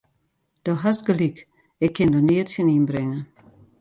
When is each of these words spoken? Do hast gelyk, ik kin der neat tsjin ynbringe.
Do 0.63 0.71
hast 0.81 1.05
gelyk, 1.07 1.37
ik 1.85 1.91
kin 1.95 2.11
der 2.13 2.25
neat 2.27 2.47
tsjin 2.49 2.73
ynbringe. 2.77 3.19